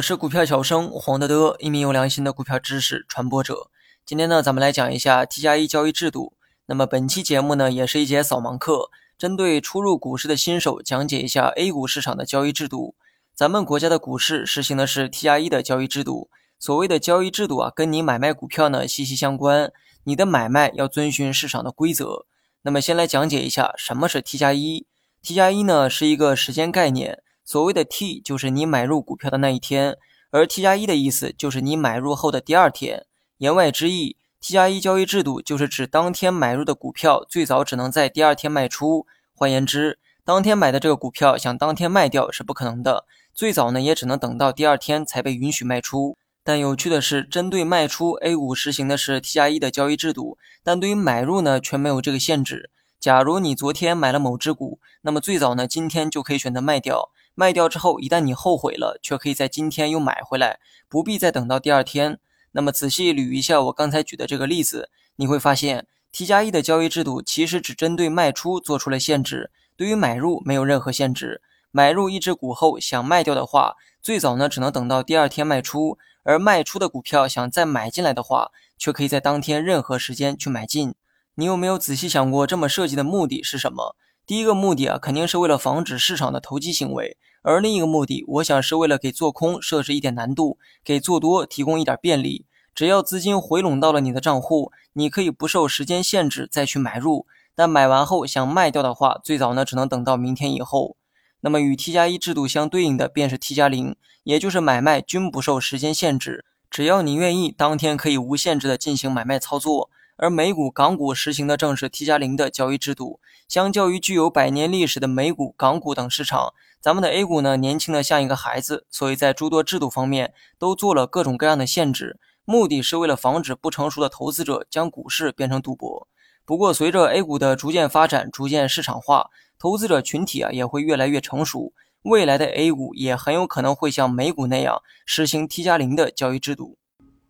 [0.00, 3.70] 我是股票小生黄德德，一名有良心的股票知识传播者。
[4.06, 6.32] 今天呢，咱们来讲一下 T 加一交易制度。
[6.64, 12.94] 那么本期节目呢，也是一节扫盲课，针对初入股市的新手讲解一下 A 股市场的交易制度。
[13.34, 16.30] 咱们国家的股市实行的是 T 加一的交易制度。
[16.58, 19.70] 所谓的交易制度啊，跟你买卖股票呢息息相关。
[20.04, 22.24] 你的买卖要遵循市场的规则。
[22.62, 24.86] 那么先来讲解一下什么是 T 加一。
[25.20, 27.22] T 加一呢是一个时间概念。
[27.50, 29.96] 所谓的 T 就是你买入股票的那一天，
[30.30, 33.06] 而 T 加一的意思就是你买入后的第二天。
[33.38, 39.04] 言外之意，T 加一交易制度就是指当天买入的股票最早只能在第二天卖出。
[39.34, 43.04] 换言之，当天买的这个股票想当天卖掉是不可能的，
[43.34, 46.16] 最早呢也只能等到第二天才被允许卖出。
[46.44, 52.70] 但有趣的是，针对卖出，A 股实行的是 T 加一的交易制度，但对于买入呢却没有这个限制。
[53.00, 57.10] 假如你昨天买了某只股，那么最早呢今天就可以选择卖掉。
[57.40, 62.20] 卖掉之后，一旦你后悔了，却可以在今天又买回来，不必再等到第二天。
[62.52, 71.40] 那么仔细捋一下我刚才举的这个例子，你会发现 T 加一的交易制度其实只针对卖出做出了限制，对于买入没有任何限制。
[71.70, 80.94] 买入一只股后想卖掉的话，最早呢只能等到第二天卖出；而卖出的股票想再买进来的话，却可以在当天任何时间去买进。
[81.36, 83.96] 你有没有仔细想过这么设计的目的是什么？
[84.26, 87.16] 第一个目的啊，肯定是为了防止市场的投机行为。
[87.42, 92.44] 而另一个目的，我想是为了给做空设置一点难度，给做多提供一点便利。
[92.74, 97.26] 只要资金回笼到了你的账户，你可以不受时间限制再去买入。
[97.54, 100.96] 但买完后想卖掉的话，最早呢只能等到明天以后。
[101.40, 109.90] 那么与 T 加一制度相对应的便是 T 加零，也就是买卖均不受时间限制，只要你愿意，当天可以无限制的进行买卖操作。
[110.22, 113.20] 而美股、港股实行的正是 T 加零的交易制度。
[113.48, 126.06] 相较于具有百年历史的美股、港股等市场，咱们的 A 股呢，年轻的像一个孩子，所以在诸多制度方面都做了各种各样的限制，目的是为了防止不成熟的投资者将股市变成赌博。
[126.44, 136.76] 不过，随着 A 股的逐渐发展、逐渐市场化，投资者群体啊也会越来越成熟，未来的 A 股也很有可能会像美股那样实行 T 加零的交易制度。